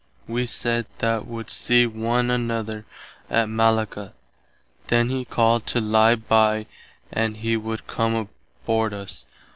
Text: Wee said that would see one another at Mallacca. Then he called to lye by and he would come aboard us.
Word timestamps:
Wee 0.27 0.47
said 0.47 0.87
that 0.97 1.27
would 1.27 1.51
see 1.51 1.85
one 1.85 2.31
another 2.31 2.85
at 3.29 3.49
Mallacca. 3.49 4.13
Then 4.87 5.09
he 5.09 5.25
called 5.25 5.67
to 5.67 5.79
lye 5.79 6.15
by 6.15 6.65
and 7.13 7.37
he 7.37 7.55
would 7.55 7.85
come 7.85 8.15
aboard 8.15 8.95
us. 8.95 9.27